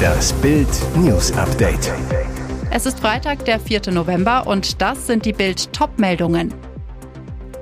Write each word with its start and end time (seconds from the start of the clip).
Das 0.00 0.32
Bild 0.34 0.68
News 0.96 1.32
Update. 1.32 1.92
Es 2.70 2.86
ist 2.86 3.00
Freitag, 3.00 3.44
der 3.44 3.60
4. 3.60 3.90
November 3.90 4.46
und 4.46 4.80
das 4.80 5.06
sind 5.06 5.24
die 5.24 5.32
Bild 5.32 5.72
Top-Meldungen. 5.72 6.54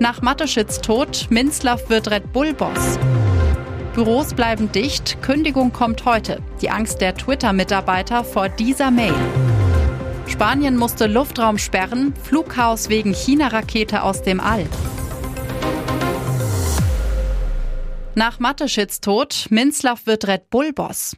Nach 0.01 0.23
Mateschitz 0.23 0.81
Tod, 0.81 1.27
Minzlaff 1.31 1.89
wird 1.91 2.11
Red 2.11 2.33
Bull-Boss. 2.33 2.99
Büros 3.95 4.35
bleiben 4.35 4.71
dicht, 4.71 5.21
Kündigung 5.23 5.73
kommt 5.73 6.05
heute. 6.05 6.41
Die 6.61 6.71
Angst 6.71 7.01
der 7.01 7.15
Twitter-Mitarbeiter 7.15 8.23
vor 8.23 8.49
dieser 8.49 8.91
Mail. 8.91 9.15
Spanien 10.27 10.77
musste 10.77 11.07
Luftraum 11.07 11.59
sperren, 11.59 12.15
Flughaus 12.23 12.89
wegen 12.89 13.13
China-Rakete 13.13 14.03
aus 14.03 14.23
dem 14.23 14.41
All. 14.41 14.67
Nach 18.19 18.41
Mateschitz 18.41 19.01
Tod, 19.01 19.47
Minzlaff 19.51 20.07
wird 20.07 20.27
Red 20.27 20.51
Bull-Boss. 20.51 21.17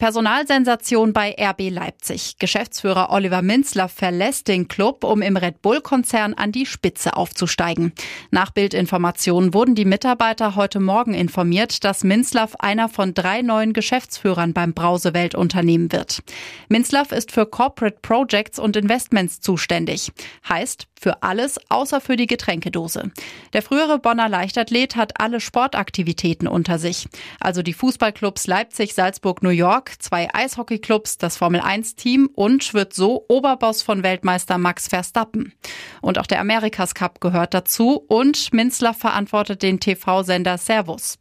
Personalsensation 0.00 1.12
bei 1.12 1.36
RB 1.38 1.68
Leipzig. 1.68 2.38
Geschäftsführer 2.38 3.10
Oliver 3.10 3.42
Minzler 3.42 3.86
verlässt 3.90 4.48
den 4.48 4.66
Club, 4.66 5.04
um 5.04 5.20
im 5.20 5.36
Red 5.36 5.60
Bull-Konzern 5.60 6.32
an 6.32 6.52
die 6.52 6.64
Spitze 6.64 7.18
aufzusteigen. 7.18 7.92
Nach 8.30 8.50
Bildinformationen 8.50 9.52
wurden 9.52 9.74
die 9.74 9.84
Mitarbeiter 9.84 10.56
heute 10.56 10.80
Morgen 10.80 11.12
informiert, 11.12 11.84
dass 11.84 12.02
Minzlaff 12.02 12.56
einer 12.60 12.88
von 12.88 13.12
drei 13.12 13.42
neuen 13.42 13.74
Geschäftsführern 13.74 14.54
beim 14.54 14.72
Brausewelt-Unternehmen 14.72 15.92
wird. 15.92 16.22
Minzlaff 16.70 17.12
ist 17.12 17.30
für 17.30 17.44
Corporate 17.44 17.98
Projects 18.00 18.58
und 18.58 18.78
Investments 18.78 19.42
zuständig. 19.42 20.12
Heißt, 20.48 20.86
für 21.00 21.22
alles 21.22 21.58
außer 21.70 22.00
für 22.00 22.16
die 22.16 22.26
Getränkedose. 22.26 23.10
Der 23.54 23.62
frühere 23.62 23.98
Bonner 23.98 24.28
Leichtathlet 24.28 24.96
hat 24.96 25.18
alle 25.18 25.40
Sportaktivitäten 25.40 26.46
unter 26.46 26.78
sich. 26.78 27.08
Also 27.40 27.62
die 27.62 27.72
Fußballclubs 27.72 28.46
Leipzig, 28.46 28.94
Salzburg, 28.94 29.42
New 29.42 29.48
York, 29.48 29.89
zwei 29.98 30.28
Eishockeyclubs, 30.32 31.18
das 31.18 31.36
Formel-1-Team 31.36 32.30
und 32.34 32.74
wird 32.74 32.94
so 32.94 33.24
Oberboss 33.28 33.82
von 33.82 34.02
Weltmeister 34.02 34.58
Max 34.58 34.88
Verstappen. 34.88 35.52
Und 36.00 36.18
auch 36.18 36.26
der 36.26 36.40
Amerikas 36.40 36.94
Cup 36.94 37.20
gehört 37.20 37.54
dazu 37.54 38.04
und 38.08 38.52
Minzler 38.52 38.94
verantwortet 38.94 39.62
den 39.62 39.80
TV-Sender 39.80 40.58
Servus. 40.58 41.18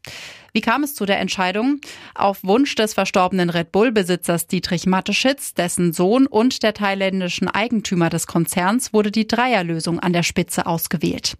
Wie 0.54 0.62
kam 0.62 0.84
es 0.84 0.96
zu 0.96 1.06
der 1.06 1.20
Entscheidung? 1.20 1.80
Auf 2.16 2.44
Wunsch 2.44 2.76
des 2.76 2.94
verstorbenen 2.94 3.50
Red 3.50 3.72
Bull-Besitzers 3.72 4.48
Dietrich 4.48 4.86
Mateschitz, 4.86 5.54
dessen 5.54 5.94
Sohn 5.94 6.28
und 6.28 6.64
der 6.64 6.74
thailändischen 6.74 7.48
Eigentümer 7.48 8.10
des 8.10 8.28
Konzerns 8.28 8.94
wurde 8.94 9.12
die 9.12 9.28
Dreierlösung 9.28 10.00
an 10.00 10.14
der 10.14 10.24
Spitze 10.24 10.66
ausgewählt. 10.66 11.38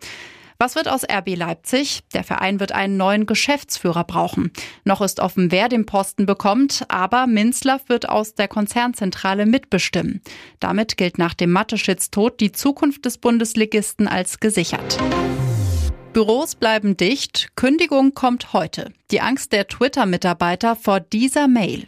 Was 0.62 0.76
wird 0.76 0.90
aus 0.90 1.06
RB 1.10 1.38
Leipzig? 1.38 2.02
Der 2.14 2.26
Verein 2.26 2.60
wird 2.60 2.74
einen 2.74 2.98
neuen 2.98 3.26
Geschäftsführer 3.26 4.04
brauchen. 4.04 4.52
Noch 4.84 5.00
ist 5.00 5.22
offen, 5.22 5.54
wer 5.54 5.70
den 5.70 5.86
Posten 5.86 6.26
bekommt, 6.26 6.84
aber 6.90 7.28
Minzlaff 7.28 7.88
wird 7.88 8.10
aus 8.10 8.36
der 8.36 8.50
Konzernzentrale 8.50 9.46
mitbestimmen. 9.46 10.22
Damit 10.60 10.98
gilt 10.98 11.18
nach 11.18 11.34
dem 11.34 11.52
Matteschitz-Tod 11.52 12.42
die 12.42 12.52
Zukunft 12.52 13.06
des 13.06 13.20
Bundesligisten 13.20 14.10
als 14.10 14.42
gesichert. 14.42 14.98
Büros 16.12 16.56
bleiben 16.56 16.98
dicht, 16.98 17.56
Kündigung 17.56 18.14
kommt 18.14 18.52
heute. 18.52 18.92
Die 19.12 19.22
Angst 19.22 19.54
der 19.54 19.66
Twitter-Mitarbeiter 19.66 20.76
vor 20.76 21.00
dieser 21.00 21.48
Mail. 21.48 21.88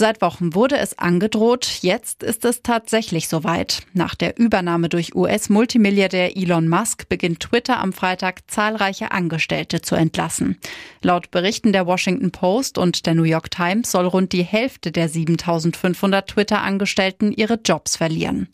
Seit 0.00 0.22
Wochen 0.22 0.54
wurde 0.54 0.78
es 0.78 0.96
angedroht, 0.96 1.80
jetzt 1.80 2.22
ist 2.22 2.44
es 2.44 2.62
tatsächlich 2.62 3.26
soweit. 3.26 3.80
Nach 3.94 4.14
der 4.14 4.38
Übernahme 4.38 4.88
durch 4.88 5.16
US-Multimilliardär 5.16 6.36
Elon 6.36 6.68
Musk 6.68 7.08
beginnt 7.08 7.40
Twitter 7.40 7.80
am 7.80 7.92
Freitag 7.92 8.48
zahlreiche 8.48 9.10
Angestellte 9.10 9.82
zu 9.82 9.96
entlassen. 9.96 10.56
Laut 11.02 11.32
Berichten 11.32 11.72
der 11.72 11.84
Washington 11.84 12.30
Post 12.30 12.78
und 12.78 13.06
der 13.06 13.16
New 13.16 13.24
York 13.24 13.50
Times 13.50 13.90
soll 13.90 14.06
rund 14.06 14.32
die 14.32 14.44
Hälfte 14.44 14.92
der 14.92 15.08
7500 15.08 16.28
Twitter-Angestellten 16.28 17.32
ihre 17.32 17.54
Jobs 17.54 17.96
verlieren. 17.96 18.46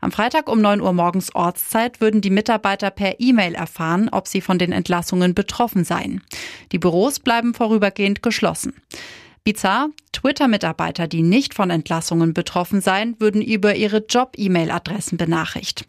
Am 0.00 0.12
Freitag 0.12 0.48
um 0.48 0.60
9 0.60 0.80
Uhr 0.80 0.92
morgens 0.92 1.34
Ortszeit 1.34 2.00
würden 2.00 2.20
die 2.20 2.30
Mitarbeiter 2.30 2.92
per 2.92 3.18
E-Mail 3.18 3.56
erfahren, 3.56 4.10
ob 4.12 4.28
sie 4.28 4.40
von 4.40 4.60
den 4.60 4.70
Entlassungen 4.70 5.34
betroffen 5.34 5.82
seien. 5.82 6.22
Die 6.70 6.78
Büros 6.78 7.18
bleiben 7.18 7.52
vorübergehend 7.52 8.22
geschlossen. 8.22 8.74
Bizarr, 9.44 9.90
Twitter-Mitarbeiter, 10.12 11.06
die 11.06 11.20
nicht 11.20 11.52
von 11.52 11.68
Entlassungen 11.68 12.32
betroffen 12.32 12.80
seien, 12.80 13.20
würden 13.20 13.42
über 13.42 13.76
ihre 13.76 13.98
Job-E-Mail-Adressen 13.98 15.18
benachrichtigt. 15.18 15.86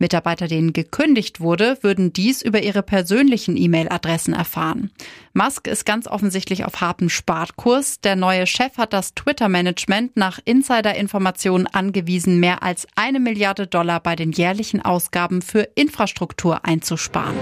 Mitarbeiter, 0.00 0.48
denen 0.48 0.72
gekündigt 0.72 1.38
wurde, 1.40 1.78
würden 1.82 2.12
dies 2.12 2.42
über 2.42 2.64
ihre 2.64 2.82
persönlichen 2.82 3.56
E-Mail-Adressen 3.56 4.34
erfahren. 4.34 4.90
Musk 5.34 5.68
ist 5.68 5.86
ganz 5.86 6.08
offensichtlich 6.08 6.64
auf 6.64 6.80
hartem 6.80 7.08
Spartkurs. 7.08 8.00
Der 8.00 8.16
neue 8.16 8.44
Chef 8.48 8.76
hat 8.76 8.92
das 8.92 9.14
Twitter-Management 9.14 10.16
nach 10.16 10.40
Insider-Informationen 10.44 11.68
angewiesen, 11.68 12.40
mehr 12.40 12.64
als 12.64 12.88
eine 12.96 13.20
Milliarde 13.20 13.68
Dollar 13.68 14.00
bei 14.00 14.16
den 14.16 14.32
jährlichen 14.32 14.82
Ausgaben 14.82 15.42
für 15.42 15.68
Infrastruktur 15.76 16.64
einzusparen. 16.64 17.36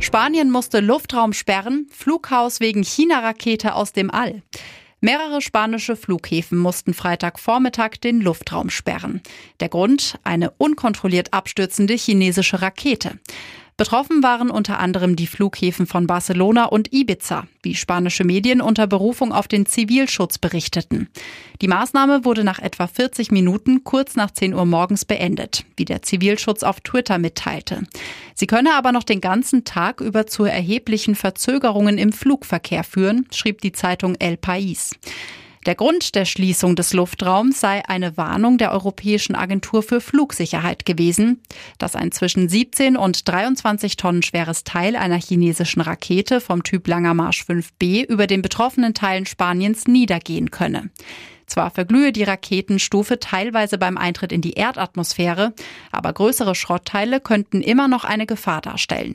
Spanien 0.00 0.50
musste 0.50 0.80
Luftraum 0.80 1.34
sperren, 1.34 1.86
Flughaus 1.90 2.60
wegen 2.60 2.82
China-Rakete 2.82 3.74
aus 3.74 3.92
dem 3.92 4.10
All. 4.10 4.42
Mehrere 5.00 5.42
spanische 5.42 5.94
Flughäfen 5.94 6.56
mussten 6.56 6.94
Freitagvormittag 6.94 8.00
den 8.02 8.20
Luftraum 8.22 8.70
sperren. 8.70 9.20
Der 9.60 9.68
Grund 9.68 10.18
eine 10.24 10.50
unkontrolliert 10.52 11.34
abstürzende 11.34 11.94
chinesische 11.94 12.62
Rakete. 12.62 13.18
Betroffen 13.80 14.22
waren 14.22 14.50
unter 14.50 14.78
anderem 14.78 15.16
die 15.16 15.26
Flughäfen 15.26 15.86
von 15.86 16.06
Barcelona 16.06 16.66
und 16.66 16.92
Ibiza, 16.92 17.46
wie 17.62 17.74
spanische 17.74 18.24
Medien 18.24 18.60
unter 18.60 18.86
Berufung 18.86 19.32
auf 19.32 19.48
den 19.48 19.64
Zivilschutz 19.64 20.36
berichteten. 20.36 21.08
Die 21.62 21.66
Maßnahme 21.66 22.26
wurde 22.26 22.44
nach 22.44 22.58
etwa 22.58 22.86
40 22.86 23.30
Minuten 23.30 23.82
kurz 23.82 24.16
nach 24.16 24.32
10 24.32 24.52
Uhr 24.52 24.66
morgens 24.66 25.06
beendet, 25.06 25.64
wie 25.78 25.86
der 25.86 26.02
Zivilschutz 26.02 26.62
auf 26.62 26.82
Twitter 26.82 27.16
mitteilte. 27.16 27.84
Sie 28.34 28.46
könne 28.46 28.74
aber 28.74 28.92
noch 28.92 29.02
den 29.02 29.22
ganzen 29.22 29.64
Tag 29.64 30.02
über 30.02 30.26
zu 30.26 30.44
erheblichen 30.44 31.14
Verzögerungen 31.14 31.96
im 31.96 32.12
Flugverkehr 32.12 32.84
führen, 32.84 33.28
schrieb 33.32 33.62
die 33.62 33.72
Zeitung 33.72 34.14
El 34.16 34.34
País. 34.34 34.92
Der 35.66 35.74
Grund 35.74 36.14
der 36.14 36.24
Schließung 36.24 36.74
des 36.74 36.94
Luftraums 36.94 37.60
sei 37.60 37.82
eine 37.86 38.16
Warnung 38.16 38.56
der 38.56 38.72
Europäischen 38.72 39.34
Agentur 39.34 39.82
für 39.82 40.00
Flugsicherheit 40.00 40.86
gewesen, 40.86 41.42
dass 41.76 41.94
ein 41.94 42.12
zwischen 42.12 42.48
17 42.48 42.96
und 42.96 43.28
23 43.28 43.96
Tonnen 43.96 44.22
schweres 44.22 44.64
Teil 44.64 44.96
einer 44.96 45.20
chinesischen 45.20 45.82
Rakete 45.82 46.40
vom 46.40 46.62
Typ 46.62 46.88
Langer 46.88 47.12
Marsch 47.12 47.44
5B 47.46 48.06
über 48.06 48.26
den 48.26 48.40
betroffenen 48.40 48.94
Teilen 48.94 49.26
Spaniens 49.26 49.86
niedergehen 49.86 50.50
könne. 50.50 50.88
Zwar 51.44 51.70
verglühe 51.70 52.12
die 52.12 52.22
Raketenstufe 52.22 53.18
teilweise 53.18 53.76
beim 53.76 53.98
Eintritt 53.98 54.32
in 54.32 54.40
die 54.40 54.54
Erdatmosphäre, 54.54 55.52
aber 55.92 56.14
größere 56.14 56.54
Schrottteile 56.54 57.20
könnten 57.20 57.60
immer 57.60 57.86
noch 57.86 58.04
eine 58.04 58.24
Gefahr 58.24 58.62
darstellen. 58.62 59.14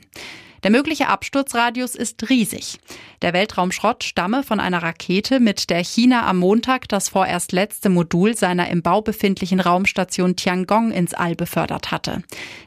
Der 0.62 0.70
mögliche 0.70 1.08
Absturzradius 1.08 1.94
ist 1.94 2.28
riesig. 2.28 2.78
Der 3.22 3.32
Weltraumschrott 3.32 4.04
stamme 4.04 4.42
von 4.42 4.60
einer 4.60 4.82
Rakete, 4.82 5.40
mit 5.40 5.70
der 5.70 5.82
China 5.82 6.26
am 6.26 6.38
Montag 6.38 6.88
das 6.88 7.08
vorerst 7.08 7.52
letzte 7.52 7.88
Modul 7.88 8.36
seiner 8.36 8.68
im 8.68 8.82
Bau 8.82 9.02
befindlichen 9.02 9.60
Raumstation 9.60 10.36
Tiangong 10.36 10.92
ins 10.92 11.14
All 11.14 11.34
befördert 11.34 11.90
hatte. 11.90 12.22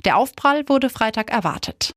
Der 0.05 0.17
Aufprall 0.17 0.67
wurde 0.67 0.89
Freitag 0.89 1.31
erwartet. 1.31 1.91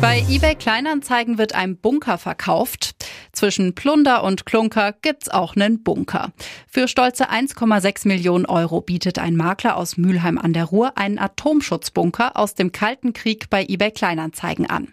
Bei 0.00 0.24
eBay 0.28 0.54
Kleinanzeigen 0.54 1.38
wird 1.38 1.56
ein 1.56 1.76
Bunker 1.76 2.18
verkauft. 2.18 2.94
Zwischen 3.32 3.74
Plunder 3.74 4.22
und 4.22 4.46
Klunker 4.46 4.92
gibt's 4.92 5.28
auch 5.28 5.56
einen 5.56 5.82
Bunker. 5.82 6.32
Für 6.68 6.86
stolze 6.86 7.30
1,6 7.30 8.06
Millionen 8.06 8.46
Euro 8.46 8.80
bietet 8.80 9.18
ein 9.18 9.34
Makler 9.36 9.76
aus 9.76 9.96
Mülheim 9.96 10.38
an 10.38 10.52
der 10.52 10.66
Ruhr 10.66 10.96
einen 10.96 11.18
Atomschutzbunker 11.18 12.36
aus 12.36 12.54
dem 12.54 12.70
Kalten 12.70 13.12
Krieg 13.12 13.50
bei 13.50 13.64
eBay 13.64 13.90
Kleinanzeigen 13.90 14.70
an. 14.70 14.92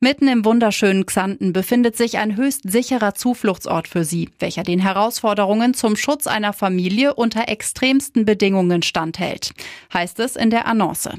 Mitten 0.00 0.28
im 0.28 0.44
wunderschönen 0.44 1.06
Xanten 1.06 1.52
befindet 1.52 1.96
sich 1.96 2.18
ein 2.18 2.36
höchst 2.36 2.70
sicherer 2.70 3.14
Zufluchtsort 3.16 3.88
für 3.88 4.04
Sie, 4.04 4.30
welcher 4.38 4.62
den 4.62 4.78
Herausforderungen 4.78 5.74
zum 5.74 5.96
Schutz 5.96 6.28
einer 6.28 6.52
Familie 6.52 7.14
unter 7.14 7.48
extremsten 7.48 8.24
Bedingungen 8.24 8.82
standhält, 8.82 9.50
heißt 9.92 10.20
es 10.20 10.36
in 10.36 10.50
der 10.50 10.66
Annonce. 10.66 11.10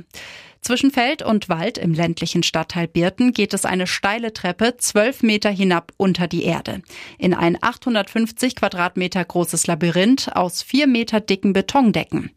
Zwischen 0.61 0.91
Feld 0.91 1.21
und 1.21 1.49
Wald 1.49 1.77
im 1.77 1.93
ländlichen 1.93 2.43
Stadtteil 2.43 2.87
Birten 2.87 3.33
geht 3.33 3.53
es 3.53 3.65
eine 3.65 3.87
steile 3.87 4.33
Treppe 4.33 4.75
zwölf 4.77 5.23
Meter 5.23 5.49
hinab 5.49 5.93
unter 5.97 6.27
die 6.27 6.43
Erde. 6.43 6.81
In 7.17 7.33
ein 7.33 7.57
850 7.61 8.55
Quadratmeter 8.55 9.23
großes 9.23 9.67
Labyrinth 9.67 10.35
aus 10.35 10.61
vier 10.61 10.87
Meter 10.87 11.21
dicken 11.21 11.53
Betondecken. 11.53 12.31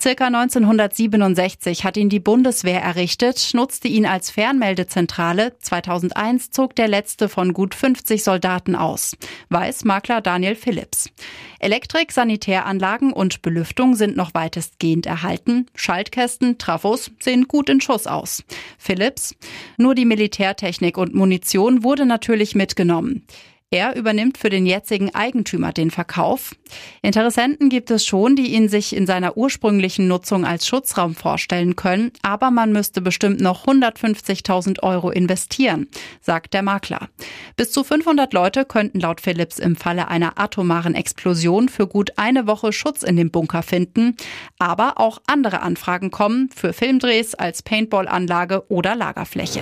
Circa 0.00 0.28
1967 0.28 1.82
hat 1.82 1.96
ihn 1.96 2.08
die 2.08 2.20
Bundeswehr 2.20 2.80
errichtet, 2.80 3.50
nutzte 3.54 3.88
ihn 3.88 4.06
als 4.06 4.30
Fernmeldezentrale. 4.30 5.58
2001 5.58 6.52
zog 6.52 6.76
der 6.76 6.86
letzte 6.86 7.28
von 7.28 7.52
gut 7.52 7.74
50 7.74 8.22
Soldaten 8.22 8.76
aus. 8.76 9.16
Weiß 9.48 9.84
Makler 9.84 10.20
Daniel 10.20 10.54
Phillips. 10.54 11.10
Elektrik, 11.58 12.12
Sanitäranlagen 12.12 13.12
und 13.12 13.42
Belüftung 13.42 13.96
sind 13.96 14.16
noch 14.16 14.34
weitestgehend 14.34 15.06
erhalten. 15.06 15.66
Schaltkästen, 15.74 16.58
Trafos 16.58 17.10
sehen 17.18 17.48
gut 17.48 17.68
in 17.68 17.80
Schuss 17.80 18.06
aus. 18.06 18.44
Phillips. 18.78 19.34
Nur 19.78 19.96
die 19.96 20.04
Militärtechnik 20.04 20.96
und 20.96 21.12
Munition 21.12 21.82
wurde 21.82 22.06
natürlich 22.06 22.54
mitgenommen. 22.54 23.26
Er 23.70 23.96
übernimmt 23.96 24.38
für 24.38 24.48
den 24.48 24.64
jetzigen 24.64 25.14
Eigentümer 25.14 25.74
den 25.74 25.90
Verkauf. 25.90 26.54
Interessenten 27.02 27.68
gibt 27.68 27.90
es 27.90 28.06
schon, 28.06 28.34
die 28.34 28.54
ihn 28.54 28.70
sich 28.70 28.96
in 28.96 29.06
seiner 29.06 29.36
ursprünglichen 29.36 30.08
Nutzung 30.08 30.46
als 30.46 30.66
Schutzraum 30.66 31.14
vorstellen 31.14 31.76
können, 31.76 32.12
aber 32.22 32.50
man 32.50 32.72
müsste 32.72 33.02
bestimmt 33.02 33.42
noch 33.42 33.66
150.000 33.66 34.82
Euro 34.82 35.10
investieren, 35.10 35.86
sagt 36.22 36.54
der 36.54 36.62
Makler. 36.62 37.10
Bis 37.56 37.70
zu 37.70 37.84
500 37.84 38.32
Leute 38.32 38.64
könnten 38.64 39.00
laut 39.00 39.20
Philips 39.20 39.58
im 39.58 39.76
Falle 39.76 40.08
einer 40.08 40.38
atomaren 40.38 40.94
Explosion 40.94 41.68
für 41.68 41.86
gut 41.86 42.12
eine 42.16 42.46
Woche 42.46 42.72
Schutz 42.72 43.02
in 43.02 43.16
dem 43.16 43.30
Bunker 43.30 43.62
finden, 43.62 44.16
aber 44.58 44.98
auch 44.98 45.20
andere 45.26 45.60
Anfragen 45.60 46.10
kommen 46.10 46.48
für 46.56 46.72
Filmdrehs 46.72 47.34
als 47.34 47.62
Paintballanlage 47.62 48.64
oder 48.70 48.96
Lagerfläche. 48.96 49.60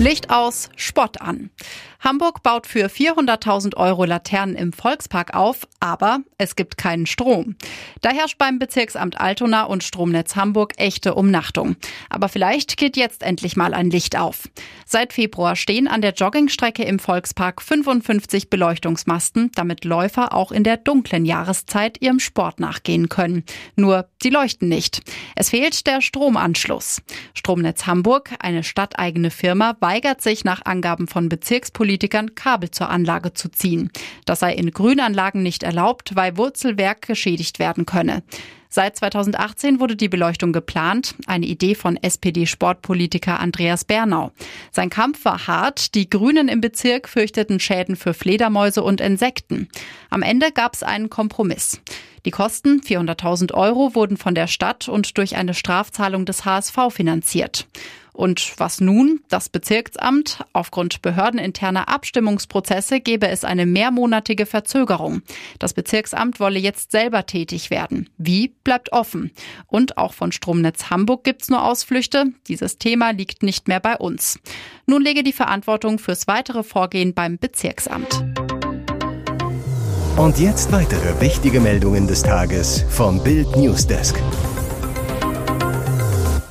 Licht 0.00 0.30
aus, 0.30 0.70
Spott 0.76 1.20
an. 1.20 1.50
Hamburg 2.00 2.42
baut 2.42 2.66
für 2.66 2.86
400.000 2.86 3.76
Euro 3.76 4.06
Laternen 4.06 4.56
im 4.56 4.72
Volkspark 4.72 5.34
auf, 5.34 5.68
aber 5.80 6.20
es 6.38 6.56
gibt 6.56 6.78
keinen 6.78 7.04
Strom. 7.04 7.56
Da 8.00 8.10
herrscht 8.10 8.38
beim 8.38 8.58
Bezirksamt 8.58 9.20
Altona 9.20 9.64
und 9.64 9.84
Stromnetz 9.84 10.34
Hamburg 10.34 10.72
echte 10.78 11.14
Umnachtung. 11.14 11.76
Aber 12.08 12.30
vielleicht 12.30 12.78
geht 12.78 12.96
jetzt 12.96 13.22
endlich 13.22 13.54
mal 13.54 13.74
ein 13.74 13.90
Licht 13.90 14.16
auf. 14.18 14.48
Seit 14.86 15.12
Februar 15.12 15.56
stehen 15.56 15.88
an 15.88 16.00
der 16.00 16.14
Joggingstrecke 16.14 16.82
im 16.84 16.98
Volkspark 16.98 17.60
55 17.60 18.48
Beleuchtungsmasten, 18.48 19.50
damit 19.54 19.84
Läufer 19.84 20.32
auch 20.34 20.52
in 20.52 20.64
der 20.64 20.78
dunklen 20.78 21.26
Jahreszeit 21.26 22.00
ihrem 22.00 22.18
Sport 22.18 22.60
nachgehen 22.60 23.10
können. 23.10 23.44
Nur, 23.76 24.08
sie 24.22 24.30
leuchten 24.30 24.70
nicht. 24.70 25.02
Es 25.36 25.50
fehlt 25.50 25.86
der 25.86 26.00
Stromanschluss. 26.00 27.02
Stromnetz 27.34 27.86
Hamburg, 27.86 28.30
eine 28.38 28.64
stadteigene 28.64 29.30
Firma, 29.30 29.74
weigert 29.90 30.22
sich 30.22 30.44
nach 30.44 30.64
Angaben 30.64 31.08
von 31.08 31.28
Bezirkspolitikern 31.28 32.10
Politikern, 32.10 32.34
Kabel 32.36 32.70
zur 32.70 32.90
Anlage 32.90 33.34
zu 33.34 33.50
ziehen. 33.50 33.90
Das 34.24 34.38
sei 34.38 34.54
in 34.54 34.70
Grünanlagen 34.70 35.42
nicht 35.42 35.64
erlaubt, 35.64 36.14
weil 36.14 36.36
Wurzelwerk 36.36 37.02
geschädigt 37.02 37.58
werden 37.58 37.86
könne. 37.86 38.22
Seit 38.68 38.96
2018 38.96 39.80
wurde 39.80 39.96
die 39.96 40.08
Beleuchtung 40.08 40.52
geplant, 40.52 41.16
eine 41.26 41.46
Idee 41.46 41.74
von 41.74 41.96
SPD-Sportpolitiker 41.96 43.40
Andreas 43.40 43.84
Bernau. 43.84 44.30
Sein 44.70 44.90
Kampf 44.90 45.24
war 45.24 45.48
hart, 45.48 45.96
die 45.96 46.08
Grünen 46.08 46.46
im 46.46 46.60
Bezirk 46.60 47.08
fürchteten 47.08 47.58
Schäden 47.58 47.96
für 47.96 48.14
Fledermäuse 48.14 48.84
und 48.84 49.00
Insekten. 49.00 49.68
Am 50.08 50.22
Ende 50.22 50.52
gab 50.52 50.74
es 50.74 50.84
einen 50.84 51.10
Kompromiss. 51.10 51.80
Die 52.24 52.30
Kosten, 52.30 52.80
400.000 52.80 53.54
Euro, 53.54 53.94
wurden 53.96 54.16
von 54.16 54.36
der 54.36 54.46
Stadt 54.46 54.88
und 54.88 55.18
durch 55.18 55.36
eine 55.36 55.54
Strafzahlung 55.54 56.24
des 56.26 56.44
HSV 56.44 56.76
finanziert. 56.90 57.66
Und 58.20 58.52
was 58.58 58.82
nun? 58.82 59.20
Das 59.30 59.48
Bezirksamt. 59.48 60.44
Aufgrund 60.52 61.00
behördeninterner 61.00 61.88
Abstimmungsprozesse 61.88 63.00
gebe 63.00 63.28
es 63.28 63.44
eine 63.44 63.64
mehrmonatige 63.64 64.44
Verzögerung. 64.44 65.22
Das 65.58 65.72
Bezirksamt 65.72 66.38
wolle 66.38 66.58
jetzt 66.58 66.90
selber 66.90 67.24
tätig 67.24 67.70
werden. 67.70 68.10
Wie 68.18 68.48
bleibt 68.62 68.92
offen. 68.92 69.30
Und 69.68 69.96
auch 69.96 70.12
von 70.12 70.32
Stromnetz 70.32 70.90
Hamburg 70.90 71.24
gibt's 71.24 71.48
nur 71.48 71.64
Ausflüchte. 71.64 72.26
Dieses 72.46 72.76
Thema 72.76 73.12
liegt 73.12 73.42
nicht 73.42 73.68
mehr 73.68 73.80
bei 73.80 73.96
uns. 73.96 74.38
Nun 74.84 75.00
lege 75.00 75.22
die 75.22 75.32
Verantwortung 75.32 75.98
fürs 75.98 76.26
weitere 76.26 76.62
Vorgehen 76.62 77.14
beim 77.14 77.38
Bezirksamt. 77.38 78.22
Und 80.18 80.38
jetzt 80.38 80.72
weitere 80.72 81.18
wichtige 81.22 81.60
Meldungen 81.60 82.06
des 82.06 82.22
Tages 82.22 82.84
vom 82.90 83.24
Bild 83.24 83.56
Newsdesk. 83.56 84.20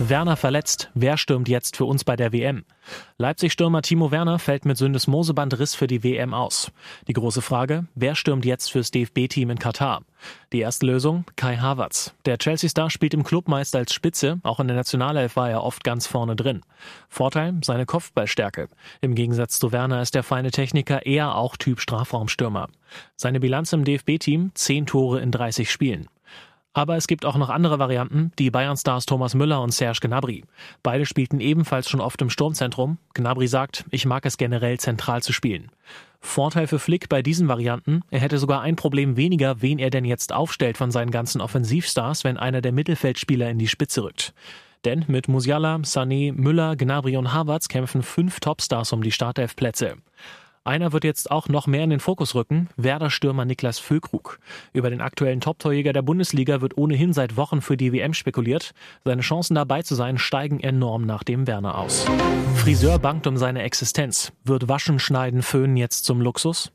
Werner 0.10 0.36
verletzt. 0.36 0.90
Wer 0.96 1.18
stürmt 1.18 1.48
jetzt 1.48 1.78
für 1.78 1.86
uns 1.86 2.04
bei 2.04 2.16
der 2.16 2.34
WM? 2.34 2.66
Leipzig-Stürmer 3.18 3.82
Timo 3.82 4.12
Werner 4.12 4.40
fällt 4.40 4.66
mit 4.66 4.78
Syndesmosebandriss 4.78 5.76
für 5.76 5.88
die 5.88 6.04
WM 6.04 6.34
aus. 6.34 6.72
Die 7.08 7.14
große 7.14 7.42
Frage, 7.42 7.86
wer 7.96 8.16
stürmt 8.16 8.46
jetzt 8.46 8.72
fürs 8.72 8.92
DFB-Team 8.92 9.52
in 9.52 9.60
Katar? 9.60 10.02
Die 10.52 10.60
erste 10.60 10.88
Lösung, 10.88 11.26
Kai 11.36 11.58
Havertz. 11.58 12.14
Der 12.26 12.38
Chelsea-Star 12.38 12.90
spielt 12.90 13.14
im 13.14 13.24
Club 13.24 13.48
meist 13.48 13.76
als 13.76 13.94
Spitze, 13.94 14.40
auch 14.44 14.60
in 14.60 14.68
der 14.68 14.78
Nationalelf 14.78 15.36
war 15.36 15.50
er 15.50 15.64
oft 15.64 15.84
ganz 15.84 16.08
vorne 16.08 16.36
drin. 16.36 16.62
Vorteil, 17.08 17.54
seine 17.64 17.86
Kopfballstärke. 17.86 18.68
Im 19.02 19.16
Gegensatz 19.16 19.60
zu 19.60 19.72
Werner 19.72 20.02
ist 20.02 20.16
der 20.16 20.24
feine 20.24 20.52
Techniker 20.52 21.06
eher 21.06 21.36
auch 21.36 21.56
Typ 21.56 21.80
Strafraumstürmer. 21.80 22.70
Seine 23.16 23.40
Bilanz 23.40 23.74
im 23.74 23.84
DFB-Team, 23.86 24.52
10 24.56 24.88
Tore 24.88 25.20
in 25.22 25.32
30 25.32 25.72
Spielen. 25.72 26.08
Aber 26.74 26.96
es 26.98 27.08
gibt 27.08 27.26
auch 27.26 27.36
noch 27.36 27.50
andere 27.50 27.80
Varianten, 27.80 28.32
die 28.38 28.52
Bayern-Stars 28.52 29.06
Thomas 29.06 29.34
Müller 29.34 29.62
und 29.62 29.74
Serge 29.74 30.00
Gnabry. 30.02 30.44
Beide 30.84 31.06
spielten 31.06 31.40
ebenfalls 31.40 31.90
schon 31.90 32.00
oft 32.00 32.22
im 32.22 32.30
Sturmzentrum. 32.30 33.00
Gnabry 33.16 33.48
sagt, 33.48 33.86
ich 33.90 34.06
mag 34.06 34.26
es 34.26 34.38
generell 34.38 34.80
zentral 34.80 35.24
zu 35.24 35.34
spielen. 35.34 35.72
Vorteil 36.22 36.68
für 36.68 36.80
Flick 36.80 37.10
bei 37.10 37.22
diesen 37.22 37.48
Varianten, 37.48 38.02
er 38.12 38.20
hätte 38.20 38.38
sogar 38.38 38.62
ein 38.62 38.76
Problem 38.76 39.18
weniger, 39.18 39.62
wen 39.62 39.80
er 39.80 39.90
denn 39.90 40.06
jetzt 40.06 40.34
aufstellt 40.34 40.78
von 40.78 40.92
seinen 40.92 41.12
ganzen 41.12 41.42
Offensivstars, 41.42 42.24
wenn 42.24 42.38
einer 42.38 42.62
der 42.62 42.74
Mittelfeldspieler 42.74 43.50
in 43.50 43.58
die 43.58 43.68
Spitze 43.70 44.04
rückt. 44.04 44.34
Denn 44.86 45.06
mit 45.08 45.28
Musiala, 45.28 45.76
Sané, 45.78 46.34
Müller, 46.34 46.76
Gnabry 46.76 47.18
und 47.18 47.34
Havertz 47.34 47.68
kämpfen 47.68 48.04
fünf 48.04 48.40
Topstars 48.40 48.94
um 48.94 49.02
die 49.02 49.12
Startelfplätze. 49.12 49.96
Einer 50.64 50.92
wird 50.92 51.04
jetzt 51.04 51.32
auch 51.32 51.48
noch 51.48 51.68
mehr 51.68 51.84
in 51.84 51.90
den 51.90 52.00
Fokus 52.00 52.36
rücken, 52.36 52.70
Werder-Stürmer 52.76 53.46
Niklas 53.46 53.80
Füllkrug. 53.80 54.40
Über 54.74 54.90
den 54.90 55.02
aktuellen 55.02 55.40
Top-Torjäger 55.40 55.94
der 55.94 56.02
Bundesliga 56.02 56.62
wird 56.62 56.78
ohnehin 56.78 57.14
seit 57.14 57.38
Wochen 57.38 57.62
für 57.62 57.78
die 57.78 57.94
WM 57.94 58.14
spekuliert. 58.14 58.74
Seine 59.06 59.22
Chancen 59.22 59.56
dabei 59.56 59.84
zu 59.84 59.96
sein 59.96 60.18
steigen 60.18 60.60
enorm 60.60 61.06
nach 61.06 61.24
dem 61.24 61.48
Werner 61.48 61.78
aus. 61.78 62.06
Friseur 62.56 63.00
bangt 63.00 63.26
um 63.26 63.38
seine 63.38 63.64
Existenz. 63.64 64.34
Wird 64.44 64.68
Waschen, 64.68 65.00
Schneiden, 65.00 65.42
Föhnen 65.42 65.78
jetzt 65.78 66.06
zum 66.06 66.22
Luxus? 66.22 66.72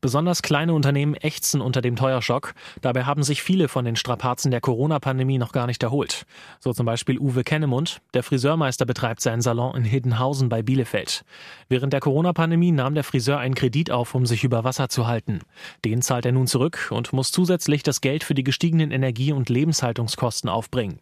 Besonders 0.00 0.40
kleine 0.40 0.72
Unternehmen 0.72 1.14
ächzen 1.14 1.60
unter 1.60 1.82
dem 1.82 1.94
Teuerschock. 1.94 2.54
Dabei 2.80 3.04
haben 3.04 3.22
sich 3.22 3.42
viele 3.42 3.68
von 3.68 3.84
den 3.84 3.96
Strapazen 3.96 4.50
der 4.50 4.62
Corona-Pandemie 4.62 5.36
noch 5.36 5.52
gar 5.52 5.66
nicht 5.66 5.82
erholt. 5.82 6.24
So 6.58 6.72
zum 6.72 6.86
Beispiel 6.86 7.18
Uwe 7.18 7.44
Kennemund. 7.44 8.00
Der 8.14 8.22
Friseurmeister 8.22 8.86
betreibt 8.86 9.20
seinen 9.20 9.42
Salon 9.42 9.76
in 9.76 9.84
Hiddenhausen 9.84 10.48
bei 10.48 10.62
Bielefeld. 10.62 11.24
Während 11.68 11.92
der 11.92 12.00
Corona-Pandemie 12.00 12.72
nahm 12.72 12.94
der 12.94 13.04
Friseur 13.04 13.38
einen 13.38 13.54
Kredit 13.54 13.90
auf, 13.90 14.14
um 14.14 14.24
sich 14.24 14.42
über 14.42 14.64
Wasser 14.64 14.88
zu 14.88 15.06
halten. 15.06 15.40
Den 15.84 16.00
zahlt 16.00 16.24
er 16.24 16.32
nun 16.32 16.46
zurück 16.46 16.88
und 16.90 17.12
muss 17.12 17.30
zusätzlich 17.30 17.82
das 17.82 18.00
Geld 18.00 18.24
für 18.24 18.34
die 18.34 18.44
gestiegenen 18.44 18.92
Energie- 18.92 19.32
und 19.32 19.50
Lebenshaltungskosten 19.50 20.48
aufbringen. 20.48 21.00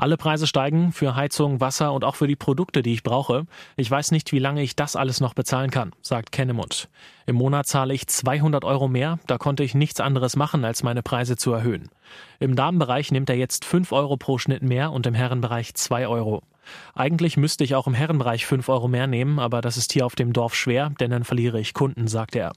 Alle 0.00 0.16
Preise 0.16 0.46
steigen 0.46 0.92
für 0.92 1.14
Heizung, 1.14 1.60
Wasser 1.60 1.92
und 1.92 2.06
auch 2.06 2.16
für 2.16 2.26
die 2.26 2.34
Produkte, 2.34 2.80
die 2.80 2.94
ich 2.94 3.02
brauche. 3.02 3.44
Ich 3.76 3.90
weiß 3.90 4.12
nicht, 4.12 4.32
wie 4.32 4.38
lange 4.38 4.62
ich 4.62 4.74
das 4.74 4.96
alles 4.96 5.20
noch 5.20 5.34
bezahlen 5.34 5.70
kann, 5.70 5.92
sagt 6.00 6.32
Kennemund. 6.32 6.88
Im 7.26 7.36
Monat 7.36 7.66
zahle 7.66 7.92
ich 7.92 8.06
200 8.06 8.64
Euro 8.64 8.88
mehr, 8.88 9.18
da 9.26 9.36
konnte 9.36 9.62
ich 9.62 9.74
nichts 9.74 10.00
anderes 10.00 10.36
machen, 10.36 10.64
als 10.64 10.82
meine 10.82 11.02
Preise 11.02 11.36
zu 11.36 11.52
erhöhen. 11.52 11.90
Im 12.38 12.56
Damenbereich 12.56 13.12
nimmt 13.12 13.28
er 13.28 13.36
jetzt 13.36 13.66
5 13.66 13.92
Euro 13.92 14.16
pro 14.16 14.38
Schnitt 14.38 14.62
mehr 14.62 14.90
und 14.90 15.06
im 15.06 15.12
Herrenbereich 15.12 15.74
2 15.74 16.08
Euro. 16.08 16.42
Eigentlich 16.94 17.36
müsste 17.36 17.64
ich 17.64 17.74
auch 17.74 17.86
im 17.86 17.94
Herrenbereich 17.94 18.46
5 18.46 18.68
Euro 18.68 18.88
mehr 18.88 19.06
nehmen, 19.06 19.38
aber 19.38 19.60
das 19.60 19.76
ist 19.76 19.92
hier 19.92 20.06
auf 20.06 20.14
dem 20.14 20.32
Dorf 20.32 20.54
schwer, 20.54 20.92
denn 21.00 21.10
dann 21.10 21.24
verliere 21.24 21.60
ich 21.60 21.74
Kunden, 21.74 22.08
sagte 22.08 22.38
er. 22.38 22.52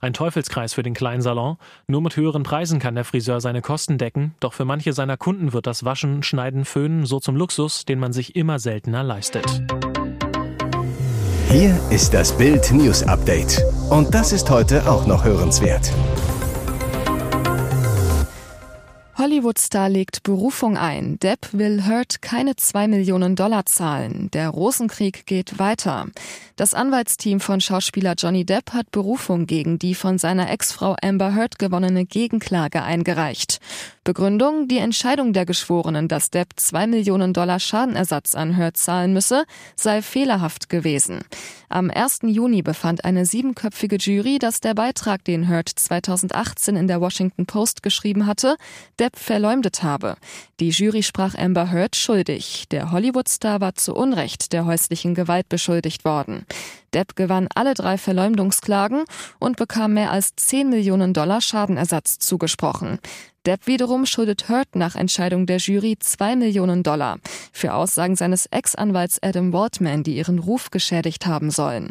Ein 0.00 0.12
Teufelskreis 0.12 0.74
für 0.74 0.82
den 0.82 0.94
kleinen 0.94 1.22
Salon. 1.22 1.56
Nur 1.86 2.00
mit 2.00 2.16
höheren 2.16 2.42
Preisen 2.42 2.78
kann 2.78 2.94
der 2.94 3.04
Friseur 3.04 3.40
seine 3.40 3.62
Kosten 3.62 3.98
decken, 3.98 4.34
doch 4.40 4.52
für 4.52 4.64
manche 4.64 4.92
seiner 4.92 5.16
Kunden 5.16 5.52
wird 5.52 5.66
das 5.66 5.84
Waschen, 5.84 6.22
Schneiden, 6.22 6.64
Föhnen 6.64 7.06
so 7.06 7.20
zum 7.20 7.36
Luxus, 7.36 7.84
den 7.84 7.98
man 7.98 8.12
sich 8.12 8.36
immer 8.36 8.58
seltener 8.58 9.02
leistet. 9.02 9.62
Hier 11.50 11.80
ist 11.88 12.12
das 12.12 12.36
Bild 12.36 12.70
News 12.72 13.02
Update. 13.04 13.62
Und 13.88 14.14
das 14.14 14.32
ist 14.32 14.50
heute 14.50 14.86
auch 14.86 15.06
noch 15.06 15.24
hörenswert. 15.24 15.90
Hollywood-Star 19.18 19.88
legt 19.88 20.22
Berufung 20.22 20.76
ein. 20.76 21.18
Depp 21.18 21.48
will 21.52 21.88
Hurt 21.88 22.22
keine 22.22 22.54
zwei 22.54 22.86
Millionen 22.86 23.34
Dollar 23.34 23.66
zahlen. 23.66 24.30
Der 24.32 24.48
Rosenkrieg 24.48 25.26
geht 25.26 25.58
weiter. 25.58 26.06
Das 26.54 26.72
Anwaltsteam 26.72 27.40
von 27.40 27.60
Schauspieler 27.60 28.14
Johnny 28.16 28.44
Depp 28.44 28.72
hat 28.72 28.92
Berufung 28.92 29.46
gegen 29.46 29.80
die 29.80 29.96
von 29.96 30.18
seiner 30.18 30.50
Ex-Frau 30.50 30.94
Amber 31.02 31.34
Heard 31.34 31.58
gewonnene 31.58 32.06
Gegenklage 32.06 32.82
eingereicht. 32.82 33.58
Begründung, 34.04 34.68
die 34.68 34.78
Entscheidung 34.78 35.32
der 35.32 35.46
Geschworenen, 35.46 36.08
dass 36.08 36.30
Depp 36.30 36.54
zwei 36.56 36.86
Millionen 36.86 37.32
Dollar 37.32 37.58
Schadenersatz 37.58 38.34
an 38.34 38.56
Heard 38.56 38.76
zahlen 38.76 39.12
müsse, 39.12 39.44
sei 39.76 40.00
fehlerhaft 40.00 40.68
gewesen. 40.68 41.20
Am 41.68 41.90
1. 41.90 42.20
Juni 42.22 42.62
befand 42.62 43.04
eine 43.04 43.26
siebenköpfige 43.26 43.96
Jury, 43.96 44.38
dass 44.38 44.60
der 44.60 44.74
Beitrag, 44.74 45.24
den 45.24 45.48
Heard 45.48 45.68
2018 45.68 46.76
in 46.76 46.88
der 46.88 47.00
Washington 47.02 47.44
Post 47.44 47.82
geschrieben 47.82 48.26
hatte, 48.26 48.56
Depp 48.98 49.07
verleumdet 49.16 49.82
habe. 49.82 50.16
Die 50.60 50.70
Jury 50.70 51.02
sprach 51.02 51.34
Amber 51.34 51.70
Heard 51.70 51.96
schuldig. 51.96 52.66
Der 52.70 52.90
Hollywood-Star 52.90 53.60
war 53.60 53.74
zu 53.74 53.94
Unrecht 53.94 54.52
der 54.52 54.66
häuslichen 54.66 55.14
Gewalt 55.14 55.48
beschuldigt 55.48 56.04
worden. 56.04 56.44
Depp 56.94 57.16
gewann 57.16 57.48
alle 57.54 57.74
drei 57.74 57.98
Verleumdungsklagen 57.98 59.04
und 59.38 59.56
bekam 59.56 59.94
mehr 59.94 60.10
als 60.10 60.34
10 60.36 60.70
Millionen 60.70 61.12
Dollar 61.12 61.40
Schadenersatz 61.40 62.18
zugesprochen. 62.18 62.98
Depp 63.48 63.66
wiederum 63.66 64.04
schuldet 64.04 64.50
Hurt 64.50 64.76
nach 64.76 64.94
Entscheidung 64.94 65.46
der 65.46 65.56
Jury 65.56 65.96
zwei 65.98 66.36
Millionen 66.36 66.82
Dollar 66.82 67.18
für 67.50 67.72
Aussagen 67.72 68.14
seines 68.14 68.44
Ex-Anwalts 68.44 69.22
Adam 69.22 69.54
Waldman, 69.54 70.02
die 70.02 70.18
ihren 70.18 70.38
Ruf 70.38 70.70
geschädigt 70.70 71.24
haben 71.24 71.50
sollen. 71.50 71.88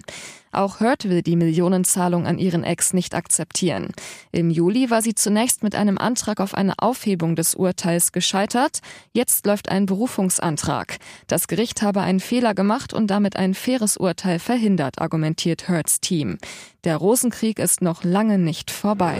Auch 0.51 0.81
Hurt 0.81 1.09
will 1.09 1.23
die 1.23 1.35
Millionenzahlung 1.35 2.27
an 2.27 2.37
ihren 2.37 2.63
Ex 2.63 2.93
nicht 2.93 3.15
akzeptieren. 3.15 3.87
Im 4.31 4.51
Juli 4.51 4.91
war 4.91 5.01
sie 5.01 5.15
zunächst 5.15 5.63
mit 5.63 5.73
einem 5.73 5.97
Antrag 5.97 6.41
auf 6.41 6.53
eine 6.53 6.75
Aufhebung 6.77 7.35
des 7.35 7.55
Urteils 7.55 8.11
gescheitert. 8.11 8.81
Jetzt 9.11 9.47
läuft 9.47 9.69
ein 9.69 9.87
Berufungsantrag. 9.87 10.97
Das 11.25 11.47
Gericht 11.47 11.81
habe 11.81 12.01
einen 12.01 12.19
Fehler 12.19 12.53
gemacht 12.53 12.93
und 12.93 13.07
damit 13.07 13.35
ein 13.35 13.55
faires 13.55 13.97
Urteil 13.97 14.37
verhindert, 14.37 15.01
argumentiert 15.01 15.67
Hurts 15.67 16.01
Team. 16.01 16.37
Der 16.83 16.97
Rosenkrieg 16.97 17.57
ist 17.57 17.81
noch 17.81 18.03
lange 18.03 18.37
nicht 18.37 18.69
vorbei. 18.69 19.17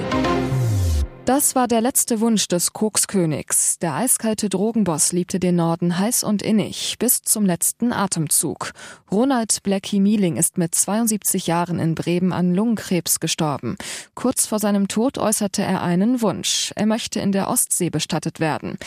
Das 1.27 1.55
war 1.55 1.67
der 1.67 1.81
letzte 1.81 2.22
Wunsch 2.22 2.48
des 2.48 2.72
Kokskönigs. 2.72 3.79
Der 3.79 3.96
eiskalte 3.96 4.48
Drogenboss 4.48 5.12
liebte 5.12 5.41
den 5.41 5.57
Norden 5.57 6.00
heiß 6.00 6.24
und 6.24 6.41
innig, 6.41 6.96
bis 7.00 7.22
zum 7.22 7.46
letzten 7.46 7.91
Atemzug. 7.91 8.72
Ronald 9.12 9.62
Blackie 9.62 10.00
Mieling 10.00 10.38
ist 10.38 10.57
mit 10.57 10.74
72 10.74 11.46
Jahren 11.46 11.79
in 11.79 11.96
Bremen 11.96 12.31
an 12.31 12.55
Lungenkrebs 12.55 13.19
gestorben. 13.19 13.75
Kurz 14.15 14.46
vor 14.46 14.60
seinem 14.60 14.88
Tod 14.88 15.17
äußerte 15.17 15.63
er 15.63 15.81
einen 15.81 16.22
Wunsch. 16.22 16.72
Er 16.77 16.86
möchte 16.86 17.19
in 17.19 17.34
der 17.34 17.50
Ostsee 17.50 17.89
bestattet 17.89 18.39
werden. 18.39 18.77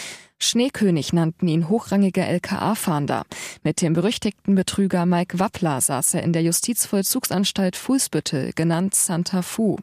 Schneekönig 0.42 1.12
nannten 1.12 1.46
ihn 1.48 1.68
hochrangige 1.68 2.22
LKA-Fahnder. 2.22 3.24
Mit 3.62 3.82
dem 3.82 3.92
berüchtigten 3.92 4.54
Betrüger 4.54 5.04
Mike 5.04 5.38
Wappler 5.38 5.82
saß 5.82 6.14
er 6.14 6.22
in 6.22 6.32
der 6.32 6.42
Justizvollzugsanstalt 6.42 7.76
Fußbüttel, 7.76 8.52
genannt 8.54 8.94
Santa 8.94 9.42
Fu. 9.42 9.76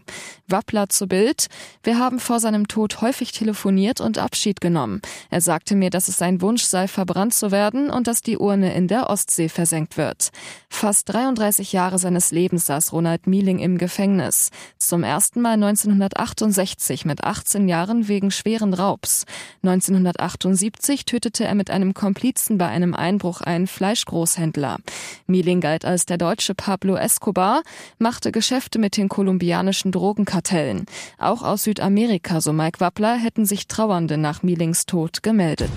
Wappler 0.47 0.89
zu 0.89 1.07
Bild. 1.07 1.45
Wir 1.83 1.99
haben 1.99 2.19
vor 2.19 2.39
seinem 2.39 2.67
Tod 2.67 3.01
häufig 3.01 3.33
telefoniert 3.33 4.01
und 4.01 4.17
Abschied 4.17 4.59
genommen. 4.59 5.01
Er 5.29 5.41
sagte 5.41 5.75
mir, 5.75 5.91
dass 5.91 6.07
es 6.07 6.17
sein 6.17 6.41
Wunsch 6.41 6.63
sei, 6.63 6.87
verbrannt 6.87 7.35
zu 7.35 7.51
werden 7.51 7.91
und 7.91 8.07
dass 8.07 8.21
die 8.21 8.39
Urne 8.39 8.73
in 8.73 8.87
der 8.87 9.11
Ostsee 9.11 9.49
versenkt 9.49 9.95
wird. 9.95 10.31
Fast 10.69 11.13
33 11.13 11.71
Jahre 11.71 11.99
seines 11.99 12.31
Lebens 12.31 12.65
saß 12.65 12.93
Ronald 12.93 13.27
Mieling 13.27 13.59
im 13.59 13.77
Gefängnis. 13.77 14.49
Zum 14.79 15.03
ersten 15.03 15.39
Mal 15.41 15.53
1968 15.53 17.05
mit 17.05 17.23
18 17.23 17.67
Jahren 17.69 18.07
wegen 18.07 18.31
schweren 18.31 18.73
Raubs. 18.73 19.25
1978 19.61 20.46
1978 20.47 21.05
tötete 21.05 21.43
er 21.43 21.55
mit 21.55 21.69
einem 21.69 21.93
Komplizen 21.93 22.57
bei 22.57 22.67
einem 22.67 22.93
Einbruch 22.93 23.41
einen 23.41 23.67
Fleischgroßhändler. 23.67 24.77
Mieling 25.25 25.59
galt 25.59 25.83
als 25.83 26.05
der 26.05 26.17
deutsche 26.17 26.55
Pablo 26.55 26.95
Escobar, 26.95 27.63
machte 27.99 28.31
Geschäfte 28.31 28.79
mit 28.79 28.95
den 28.95 29.09
kolumbianischen 29.09 29.91
Drogenkartellen. 29.91 30.85
Auch 31.17 31.41
aus 31.43 31.63
Südamerika, 31.63 32.39
so 32.39 32.53
Mike 32.53 32.79
Wappler, 32.79 33.17
hätten 33.17 33.45
sich 33.45 33.67
Trauernde 33.67 34.17
nach 34.17 34.41
Mielings 34.41 34.85
Tod 34.85 35.21
gemeldet. 35.21 35.71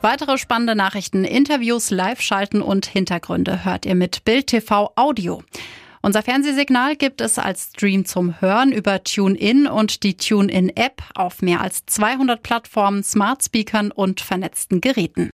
Weitere 0.00 0.38
spannende 0.38 0.74
Nachrichten, 0.74 1.24
Interviews, 1.24 1.90
Live-Schalten 1.90 2.62
und 2.62 2.86
Hintergründe 2.86 3.64
hört 3.64 3.84
ihr 3.84 3.94
mit 3.94 4.24
Bild 4.24 4.46
TV 4.46 4.92
Audio. 4.96 5.42
Unser 6.02 6.22
Fernsehsignal 6.22 6.96
gibt 6.96 7.20
es 7.20 7.38
als 7.38 7.72
Stream 7.74 8.06
zum 8.06 8.40
Hören 8.40 8.72
über 8.72 9.04
TuneIn 9.04 9.66
und 9.66 10.02
die 10.02 10.16
TuneIn-App 10.16 11.02
auf 11.14 11.42
mehr 11.42 11.60
als 11.60 11.84
200 11.84 12.42
Plattformen, 12.42 13.02
Smart 13.04 13.44
Speakern 13.44 13.92
und 13.92 14.22
vernetzten 14.22 14.80
Geräten. 14.80 15.28